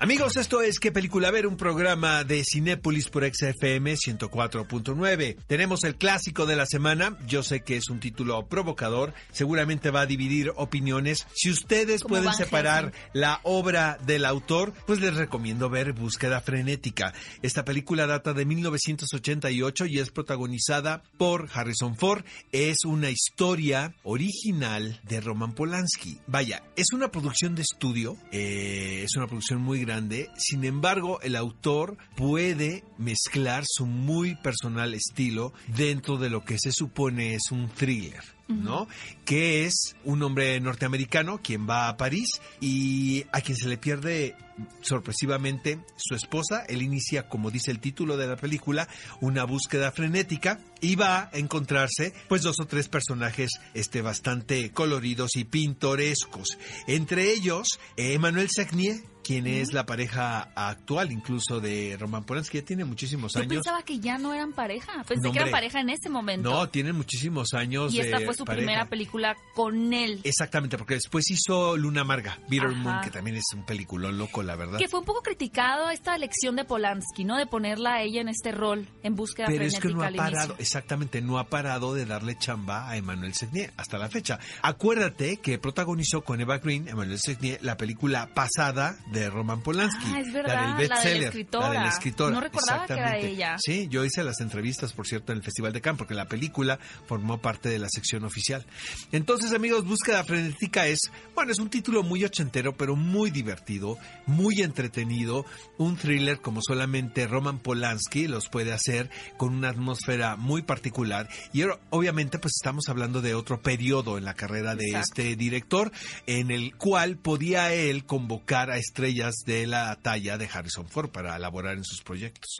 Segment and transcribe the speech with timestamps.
[0.00, 1.48] Amigos, esto es ¿Qué película ver?
[1.48, 5.36] Un programa de Cinépolis por XFM 104.9.
[5.48, 7.18] Tenemos el clásico de la semana.
[7.26, 9.12] Yo sé que es un título provocador.
[9.32, 11.26] Seguramente va a dividir opiniones.
[11.34, 13.10] Si ustedes Como pueden Van separar Helsing.
[13.14, 17.12] la obra del autor, pues les recomiendo ver Búsqueda Frenética.
[17.42, 22.22] Esta película data de 1988 y es protagonizada por Harrison Ford.
[22.52, 26.20] Es una historia original de Roman Polanski.
[26.28, 30.30] Vaya, es una producción de estudio, eh, es una producción muy grande.
[30.36, 36.72] Sin embargo, el autor puede mezclar su muy personal estilo dentro de lo que se
[36.72, 38.22] supone es un thriller.
[38.48, 38.88] ¿no?
[39.26, 44.36] Que es un hombre norteamericano quien va a París y a quien se le pierde
[44.80, 46.64] sorpresivamente su esposa.
[46.66, 48.88] Él inicia, como dice el título de la película,
[49.20, 55.36] una búsqueda frenética y va a encontrarse pues dos o tres personajes este bastante coloridos
[55.36, 56.56] y pintorescos.
[56.86, 57.66] Entre ellos,
[57.96, 63.40] Emmanuel Sagnier, quien es la pareja actual incluso de Roman Polanski, ya tiene muchísimos Yo
[63.40, 63.56] años.
[63.56, 65.04] pensaba que ya no eran pareja.
[65.06, 66.48] Pensé No, que eran pareja en ese momento.
[66.50, 67.92] No, tienen muchísimos años.
[67.92, 68.64] y esta de fue su pareja.
[68.64, 70.20] primera película con él.
[70.24, 72.78] Exactamente, porque después hizo Luna Amarga, Bitter Ajá.
[72.78, 74.78] Moon, que también es un peliculón loco, la verdad.
[74.78, 77.36] Que fue un poco criticado esta elección de Polanski, ¿no?
[77.36, 80.56] De ponerla a ella en este rol, en búsqueda Pero es que no ha parado,
[80.58, 84.38] exactamente, no ha parado de darle chamba a Emmanuel Segnier hasta la fecha.
[84.62, 90.04] Acuérdate que protagonizó con Eva Green, Emmanuel Segnier, la película pasada de Roman Polanski.
[90.14, 91.46] Ah, es verdad, la del la de la bestseller.
[91.52, 92.30] La de la escritora.
[92.30, 93.56] No recordaba que era ella.
[93.58, 96.78] Sí, yo hice las entrevistas, por cierto, en el Festival de Cannes, porque la película
[97.06, 98.64] formó parte de la sección oficial.
[99.12, 104.62] Entonces, amigos, Búsqueda Frenética es, bueno, es un título muy ochentero, pero muy divertido, muy
[104.62, 105.44] entretenido,
[105.76, 111.28] un thriller como solamente Roman Polanski los puede hacer, con una atmósfera muy particular.
[111.52, 115.22] Y obviamente, pues estamos hablando de otro periodo en la carrera de Exacto.
[115.22, 115.92] este director,
[116.26, 119.07] en el cual podía él convocar a estrellas
[119.44, 122.56] de la talla de Harrison Ford para elaborar en sus proyectos.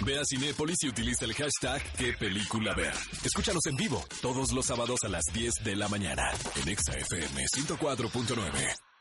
[0.00, 2.74] Ve a Cinépolis y utiliza el hashtag qué película.
[3.24, 7.44] Escúchanos en vivo todos los sábados a las 10 de la mañana en Exa FM
[7.56, 8.93] 104.9.